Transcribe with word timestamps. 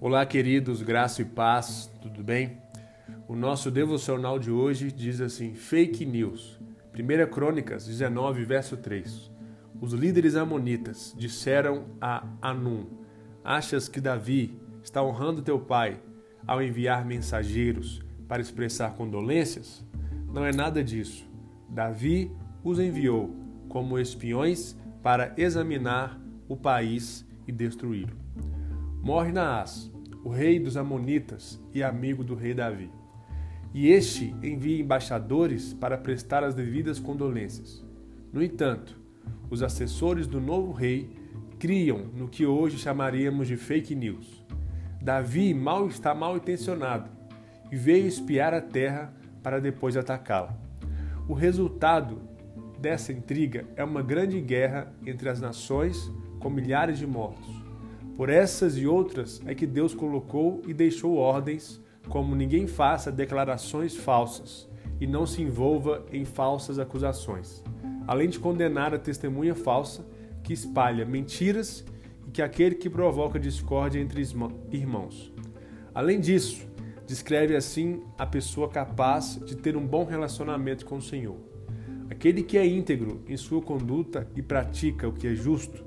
Olá, 0.00 0.24
queridos, 0.24 0.80
graça 0.80 1.22
e 1.22 1.24
paz, 1.24 1.90
tudo 2.00 2.22
bem? 2.22 2.58
O 3.26 3.34
nosso 3.34 3.68
devocional 3.68 4.38
de 4.38 4.48
hoje 4.48 4.92
diz 4.92 5.20
assim: 5.20 5.56
fake 5.56 6.06
news. 6.06 6.60
1 6.94 7.28
Crônicas 7.32 7.84
19, 7.84 8.44
verso 8.44 8.76
3. 8.76 9.28
Os 9.80 9.92
líderes 9.92 10.36
amonitas 10.36 11.12
disseram 11.18 11.86
a 12.00 12.24
Anum: 12.40 12.86
Achas 13.42 13.88
que 13.88 14.00
Davi 14.00 14.56
está 14.84 15.02
honrando 15.02 15.42
teu 15.42 15.58
pai 15.58 16.00
ao 16.46 16.62
enviar 16.62 17.04
mensageiros 17.04 18.00
para 18.28 18.40
expressar 18.40 18.94
condolências? 18.94 19.84
Não 20.32 20.44
é 20.44 20.52
nada 20.52 20.82
disso. 20.82 21.28
Davi 21.68 22.30
os 22.62 22.78
enviou 22.78 23.34
como 23.68 23.98
espiões 23.98 24.76
para 25.02 25.34
examinar 25.36 26.20
o 26.48 26.56
país 26.56 27.26
e 27.48 27.52
destruí-lo. 27.52 28.16
Morre 29.02 29.32
Naás, 29.32 29.90
o 30.28 30.30
rei 30.30 30.60
dos 30.60 30.76
Amonitas 30.76 31.58
e 31.72 31.82
amigo 31.82 32.22
do 32.22 32.34
rei 32.34 32.52
Davi. 32.52 32.90
E 33.72 33.88
este 33.88 34.34
envia 34.42 34.78
embaixadores 34.78 35.72
para 35.72 35.96
prestar 35.96 36.44
as 36.44 36.54
devidas 36.54 37.00
condolências. 37.00 37.82
No 38.30 38.42
entanto, 38.42 39.00
os 39.48 39.62
assessores 39.62 40.26
do 40.26 40.38
novo 40.38 40.70
rei 40.70 41.08
criam 41.58 42.10
no 42.14 42.28
que 42.28 42.44
hoje 42.44 42.76
chamaríamos 42.76 43.48
de 43.48 43.56
fake 43.56 43.94
news. 43.94 44.44
Davi 45.00 45.54
mal 45.54 45.88
está 45.88 46.14
mal 46.14 46.36
intencionado 46.36 47.08
e 47.72 47.76
veio 47.76 48.06
espiar 48.06 48.52
a 48.52 48.60
terra 48.60 49.14
para 49.42 49.58
depois 49.58 49.96
atacá-la. 49.96 50.54
O 51.26 51.32
resultado 51.32 52.20
dessa 52.78 53.14
intriga 53.14 53.64
é 53.76 53.82
uma 53.82 54.02
grande 54.02 54.38
guerra 54.42 54.92
entre 55.06 55.30
as 55.30 55.40
nações 55.40 56.12
com 56.38 56.50
milhares 56.50 56.98
de 56.98 57.06
mortos. 57.06 57.57
Por 58.18 58.30
essas 58.30 58.76
e 58.76 58.84
outras 58.84 59.40
é 59.46 59.54
que 59.54 59.64
Deus 59.64 59.94
colocou 59.94 60.60
e 60.66 60.74
deixou 60.74 61.14
ordens, 61.14 61.80
como 62.08 62.34
ninguém 62.34 62.66
faça 62.66 63.12
declarações 63.12 63.94
falsas 63.94 64.68
e 65.00 65.06
não 65.06 65.24
se 65.24 65.40
envolva 65.40 66.04
em 66.12 66.24
falsas 66.24 66.80
acusações, 66.80 67.62
além 68.08 68.28
de 68.28 68.40
condenar 68.40 68.92
a 68.92 68.98
testemunha 68.98 69.54
falsa 69.54 70.04
que 70.42 70.52
espalha 70.52 71.06
mentiras 71.06 71.84
e 72.26 72.32
que 72.32 72.42
aquele 72.42 72.74
que 72.74 72.90
provoca 72.90 73.38
discórdia 73.38 74.00
entre 74.00 74.20
irmãos. 74.72 75.32
Além 75.94 76.18
disso, 76.18 76.66
descreve 77.06 77.54
assim 77.54 78.02
a 78.18 78.26
pessoa 78.26 78.68
capaz 78.68 79.38
de 79.46 79.54
ter 79.54 79.76
um 79.76 79.86
bom 79.86 80.04
relacionamento 80.04 80.84
com 80.84 80.96
o 80.96 81.02
Senhor. 81.02 81.36
Aquele 82.10 82.42
que 82.42 82.58
é 82.58 82.66
íntegro 82.66 83.22
em 83.28 83.36
sua 83.36 83.62
conduta 83.62 84.28
e 84.34 84.42
pratica 84.42 85.06
o 85.06 85.12
que 85.12 85.28
é 85.28 85.36
justo, 85.36 85.86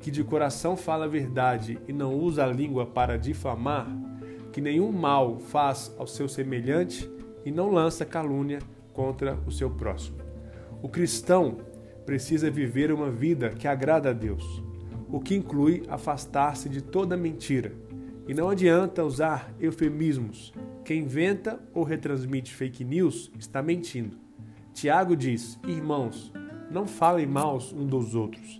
que 0.00 0.10
de 0.10 0.22
coração 0.22 0.76
fala 0.76 1.04
a 1.04 1.08
verdade 1.08 1.78
e 1.88 1.92
não 1.92 2.14
usa 2.14 2.44
a 2.44 2.52
língua 2.52 2.86
para 2.86 3.18
difamar, 3.18 3.86
que 4.52 4.60
nenhum 4.60 4.92
mal 4.92 5.38
faz 5.38 5.94
ao 5.98 6.06
seu 6.06 6.28
semelhante 6.28 7.10
e 7.44 7.50
não 7.50 7.70
lança 7.70 8.04
calúnia 8.04 8.58
contra 8.92 9.38
o 9.46 9.50
seu 9.50 9.70
próximo. 9.70 10.18
O 10.82 10.88
cristão 10.88 11.58
precisa 12.04 12.50
viver 12.50 12.92
uma 12.92 13.10
vida 13.10 13.50
que 13.50 13.68
agrada 13.68 14.10
a 14.10 14.12
Deus, 14.12 14.62
o 15.08 15.20
que 15.20 15.34
inclui 15.34 15.82
afastar-se 15.88 16.68
de 16.68 16.80
toda 16.80 17.16
mentira. 17.16 17.72
E 18.28 18.34
não 18.34 18.48
adianta 18.48 19.04
usar 19.04 19.54
eufemismos. 19.60 20.52
Quem 20.84 21.02
inventa 21.02 21.60
ou 21.72 21.84
retransmite 21.84 22.54
fake 22.54 22.84
news 22.84 23.30
está 23.38 23.62
mentindo. 23.62 24.16
Tiago 24.72 25.16
diz: 25.16 25.58
Irmãos, 25.66 26.32
não 26.70 26.86
falem 26.86 27.26
mal 27.26 27.58
um 27.72 27.86
dos 27.86 28.14
outros. 28.14 28.58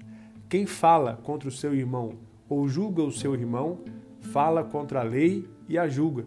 Quem 0.48 0.66
fala 0.66 1.18
contra 1.22 1.48
o 1.48 1.52
seu 1.52 1.74
irmão 1.74 2.14
ou 2.48 2.68
julga 2.68 3.02
o 3.02 3.10
seu 3.10 3.34
irmão, 3.34 3.80
fala 4.20 4.62
contra 4.62 5.00
a 5.00 5.02
lei 5.02 5.48
e 5.68 5.76
a 5.76 5.88
julga. 5.88 6.24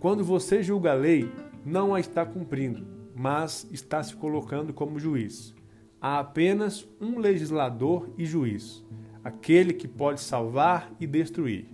Quando 0.00 0.24
você 0.24 0.62
julga 0.62 0.90
a 0.90 0.94
lei, 0.94 1.30
não 1.64 1.94
a 1.94 2.00
está 2.00 2.26
cumprindo, 2.26 2.84
mas 3.14 3.66
está 3.70 4.02
se 4.02 4.16
colocando 4.16 4.72
como 4.72 4.98
juiz. 4.98 5.54
Há 6.00 6.18
apenas 6.18 6.88
um 7.00 7.18
legislador 7.18 8.10
e 8.18 8.24
juiz, 8.24 8.84
aquele 9.22 9.72
que 9.72 9.86
pode 9.86 10.20
salvar 10.20 10.92
e 10.98 11.06
destruir. 11.06 11.68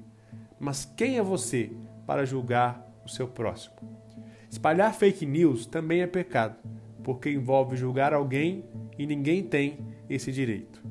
Mas 0.60 0.84
quem 0.84 1.16
é 1.16 1.22
você 1.22 1.72
para 2.06 2.26
julgar 2.26 2.86
o 3.06 3.08
seu 3.08 3.26
próximo? 3.26 3.76
Espalhar 4.50 4.92
fake 4.92 5.24
news 5.24 5.64
também 5.64 6.02
é 6.02 6.06
pecado 6.06 6.56
porque 7.08 7.30
envolve 7.30 7.74
julgar 7.74 8.12
alguém 8.12 8.62
e 8.98 9.06
ninguém 9.06 9.42
tem 9.42 9.78
esse 10.10 10.30
direito. 10.30 10.82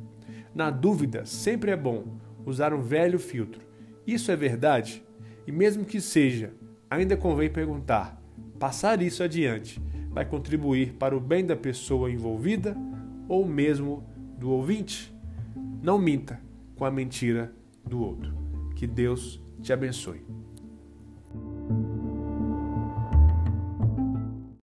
Na 0.57 0.71
dúvida, 0.71 1.23
sempre 1.23 1.69
é 1.69 1.75
bom 1.75 2.17
usar 2.43 2.73
um 2.73 2.81
velho 2.81 3.19
filtro. 3.19 3.61
Isso 4.07 4.31
é 4.31 4.35
verdade? 4.35 5.03
E 5.45 5.51
mesmo 5.51 5.85
que 5.85 6.01
seja, 6.01 6.51
ainda 6.89 7.15
convém 7.15 7.47
perguntar: 7.47 8.19
passar 8.57 8.99
isso 9.03 9.21
adiante 9.21 9.79
vai 10.09 10.25
contribuir 10.25 10.93
para 10.93 11.15
o 11.15 11.19
bem 11.19 11.45
da 11.45 11.55
pessoa 11.55 12.09
envolvida 12.09 12.75
ou 13.29 13.45
mesmo 13.45 14.03
do 14.39 14.49
ouvinte? 14.49 15.15
Não 15.83 15.99
minta 15.99 16.41
com 16.75 16.85
a 16.85 16.89
mentira 16.89 17.53
do 17.85 18.01
outro. 18.01 18.35
Que 18.75 18.87
Deus 18.87 19.39
te 19.61 19.71
abençoe. 19.71 20.25